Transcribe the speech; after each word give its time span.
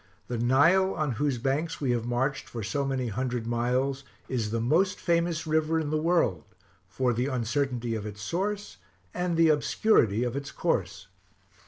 The 0.29 0.37
Nile, 0.39 0.95
on 0.95 1.11
whose 1.11 1.37
banks 1.37 1.79
we 1.79 1.91
have 1.91 2.07
marched 2.07 2.49
for 2.49 2.63
so 2.63 2.83
many 2.83 3.09
hundred 3.09 3.45
miles, 3.45 4.03
is 4.27 4.49
the 4.49 4.59
most 4.59 4.99
famous 4.99 5.45
river 5.45 5.79
in 5.79 5.91
the 5.91 6.01
world, 6.01 6.43
for 6.87 7.13
the 7.13 7.27
uncertainty 7.27 7.93
of 7.93 8.07
its 8.07 8.23
source 8.23 8.77
and 9.13 9.37
the 9.37 9.49
obscurity 9.49 10.23
of 10.23 10.35
its 10.35 10.49
course. 10.51 11.05